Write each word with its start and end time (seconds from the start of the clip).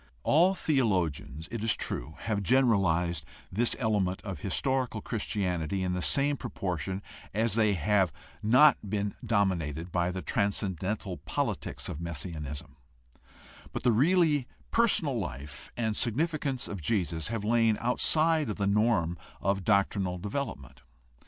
All 0.23 0.55
theologians, 0.55 1.47
it 1.51 1.63
is 1.63 1.69
58 1.69 1.69
GUIDE 1.69 1.69
TO 1.69 1.69
STUDY 1.69 1.75
OF 1.77 1.77
CHRISTIAN 1.77 2.05
RELIGION 2.07 2.15
true, 2.17 2.25
have 2.25 2.43
generalized 3.21 3.25
this 3.51 3.75
element 3.77 4.21
of 4.23 4.39
historical 4.39 5.01
Christianity 5.01 5.83
in 5.83 5.93
the 5.93 6.01
same 6.01 6.37
proportion 6.37 7.03
as 7.35 7.53
they 7.53 7.73
have 7.73 8.11
not 8.41 8.77
been 8.89 9.13
dominated 9.23 9.91
by 9.91 10.09
the 10.09 10.23
transcendental 10.23 11.17
politics 11.17 11.87
of 11.87 12.01
messianism, 12.01 12.77
but 13.71 13.83
the 13.83 13.91
really 13.91 14.47
personal 14.71 15.19
life 15.19 15.71
and 15.77 15.95
significance 15.95 16.67
of 16.67 16.81
Jesus 16.81 17.27
have 17.27 17.43
lain 17.43 17.77
outside 17.79 18.49
of 18.49 18.55
the 18.57 18.65
norm 18.65 19.19
of 19.39 19.63
doctrinal 19.63 20.17
development. 20.17 20.81